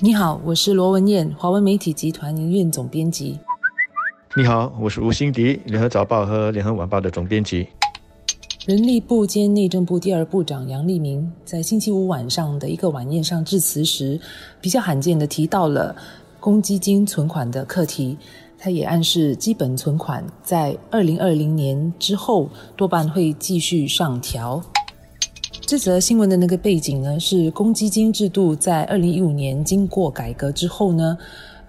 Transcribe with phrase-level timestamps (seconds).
[0.00, 3.36] 你好，我是罗文燕，华文媒体集团营运总编辑。
[4.36, 7.66] 你好，我是吴欣迪，联合早报和联合晚报的总编辑。
[8.64, 14.20] 人力部兼内政部第二部长杨立明在星期五晚上的一个晚宴上致辞时，
[14.60, 15.96] 比较罕见的提到了
[16.38, 18.16] 公积金存款的课题。
[18.56, 24.62] 他也暗示，基本存款在二零二零年之后多半会继续上调。
[25.68, 31.18] 这则新闻的那个背景呢，是公积金制度在二零一五年经过改革之后呢，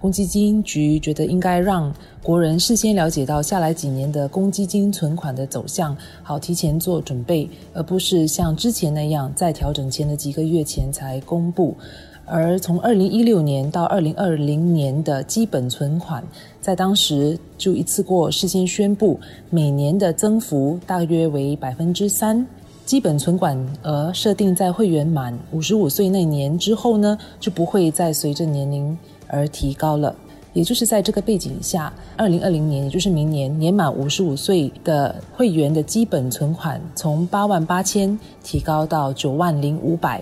[0.00, 11.76] 公积金局觉得应该让国人事先了解到下来几年的公积金存款的走向，好提前做准备，而不是像之前那样在调整前的几个月前才公布。
[12.24, 16.24] 而从二零一六年到二零二零年的基本存款，
[16.58, 22.46] 在当时就一次过事先宣布，每年的增幅大约为百分之三。
[22.90, 30.12] 基本存款额设定在会员满五十五岁那年之后呢，就不会再随着年龄而提高了。
[30.54, 40.20] 也就是在这个背景下，二零二零年，也就是明年，年满五十五岁的会员的基本存款从八万八千提高到九万零五百。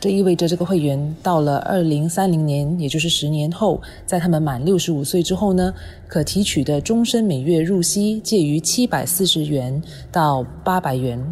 [0.00, 5.74] 这意味着，这个会员到了二零三零年，也就是十年后，在他们满六十五岁之后呢，
[6.08, 11.22] 可提取的终身每月入息介于七百四十元到八百元。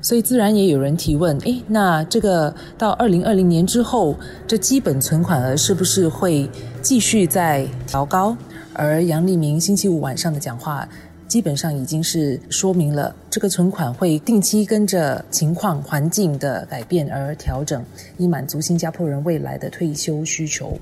[0.00, 4.14] 所以，自然也有人提问：诶，那这个到二零二零年之后，
[4.46, 6.48] 这基本存款额是不是会
[6.80, 8.36] 继续在调高？
[8.72, 10.88] 而杨立明星期五晚上的讲话。
[11.28, 17.82] 基本上已经是说明了，这个存款会定期跟着情况、环境的改变而调整，
[18.18, 20.78] 以满足新加坡人未来的退休需求。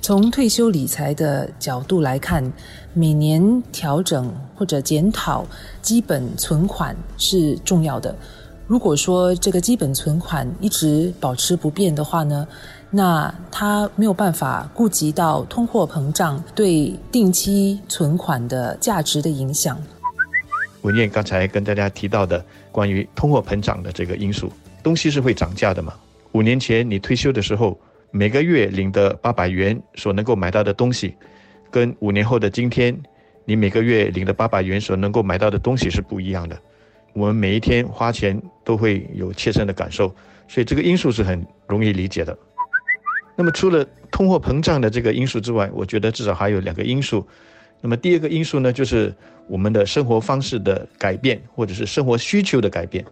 [0.00, 2.52] 从退休理财的角度来看，
[2.92, 5.46] 每年调整或者检讨
[5.80, 8.12] 基本存款是重要的。
[8.72, 12.48] 如果说这个基本存款一直保持不变的话呢？
[12.90, 19.78] 那他没有办法顾及到通货膨胀对定期存款的价值的影响。
[20.80, 24.50] 文燕刚才跟大家提到的关于通货膨胀的这个因素，
[24.82, 25.92] 东西是会涨价的嘛？
[26.32, 27.78] 五年前你退休的时候，
[28.10, 31.14] 每个月领的八百元所能够买到的东西，
[31.70, 32.98] 跟五年后的今天，
[33.44, 36.58] 你每个月领的八百元所能够买到的东西是不一样的。
[37.12, 40.14] 我们每一天花钱都会有切身的感受，
[40.48, 42.36] 所以这个因素是很容易理解的。
[43.36, 47.26] 那么除了通货膨胀的这个因素之外，我觉得至少还有两个因素。
[47.80, 49.12] 那么第二个因素呢，就是
[49.48, 53.04] 我们的生活方式的改变，或者是生活需求的改变。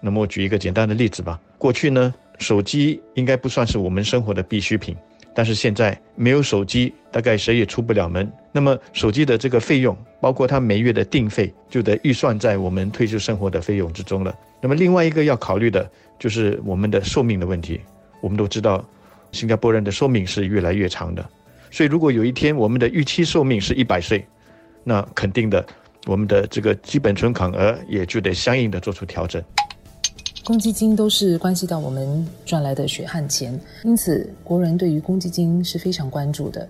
[0.00, 1.40] 那么我举一个简单的例子吧。
[1.58, 4.94] 过去呢，手机应该不算是我们生活的必需品，
[5.34, 8.30] 但是现在没有手机，大概谁也出不了门。
[8.52, 14.34] 那么手机的这个费用，包括它每月的定费，就得预算在我们退休生活的费用之中了。
[14.60, 17.80] 那么另外一个要考虑的就是我们的寿命的问题。
[18.20, 18.84] 我们都知道。
[19.32, 21.26] 新加坡人的寿命是越来越长的，
[21.70, 24.22] 所以如果有一天我们的预期寿命是一百岁，
[24.84, 25.64] 那肯定的，
[26.04, 29.42] 我们的这个基本存款额也就得相应的做出调整。
[30.44, 36.68] 公积金都是关系到我们赚来的血汗钱，因此国人对于公积金是非常关注的，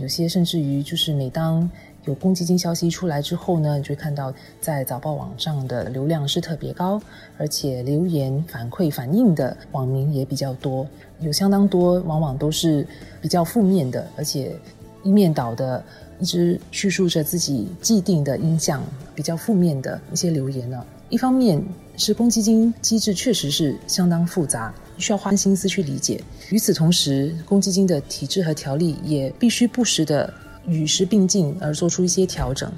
[0.00, 1.68] 有些甚至于就是每当。
[2.04, 6.98] 有公积金消息出来之后呢，你就会看到在早报网上的流量是特别高，
[7.36, 10.86] 而且留言反馈反映的网民也比较多，
[11.20, 12.86] 有相当多，往往都是
[13.20, 14.56] 比较负面的，而且
[15.02, 15.84] 一面倒的，
[16.18, 18.82] 一直叙述着自己既定的印象，
[19.14, 20.82] 比较负面的一些留言呢。
[21.10, 21.62] 一方面
[21.96, 26.20] 是公积金机制确实是相当复杂，需要花心思去理解；
[26.50, 30.32] 与此同时，公积金的体制和条例也必须不时的。
[30.66, 32.70] 与时并进而做出一些调整，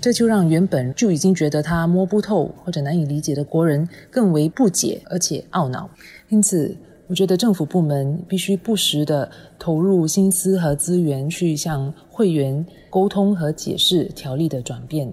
[0.00, 5.90] 这就让原本就已经觉得他摸不透或者难以理解的国人更为不解，而且懊恼。
[6.28, 6.72] 因此，
[7.08, 9.28] 我觉得政府部门必须不时的
[9.58, 15.12] 投入心思和资源，去向会员沟通和解释条例的转变。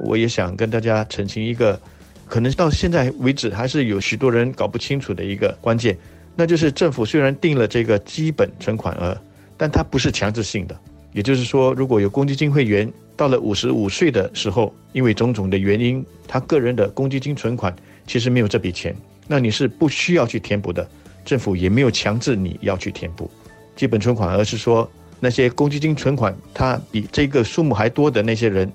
[0.00, 1.80] 我也想跟大家澄清一个，
[2.26, 5.96] 可能到现在为止还是有许多人搞不清楚的一个关键，
[6.34, 9.16] 那就是政府虽然定了这个基本存款额，
[9.56, 10.78] 但它不是强制性的。
[11.12, 17.74] 也就是说，如果有公积金会员到了五十五岁的时候，因为种种的原因，他个人的公积金存款
[18.06, 18.96] 其实没有这笔钱，
[19.28, 20.88] 那你是不需要去填补的，
[21.22, 23.30] 政府也没有强制你要去填补
[23.76, 24.90] 基本存款，而是说
[25.20, 28.72] 那些公积金存款它比这个数目还多的那些人，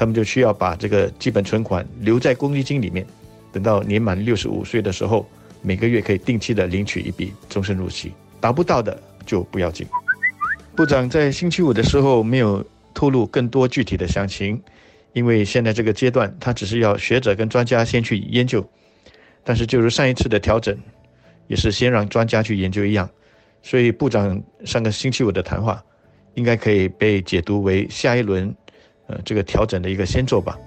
[0.00, 3.06] 他们就需要把这个基本存款留在公积金里面
[3.52, 5.28] 等到年满六十五岁的时候
[5.60, 8.14] 每个月可以定期的领取一笔终身入息。
[8.40, 9.86] 达不到的就不要紧。
[10.74, 12.64] 部长在星期五的时候没有
[12.94, 14.58] 透露更多具体的详情
[15.12, 18.66] 因为现在这个阶段他只是要学者跟专家先去研究
[19.44, 20.74] 但是就是上一次的调整
[21.46, 23.06] 也是先让专家去研究一样
[23.62, 25.84] 所以部长上个星期五的谈话
[26.36, 28.54] 应该可以被解读为下一轮
[29.24, 30.58] 这个调整的一个先做吧。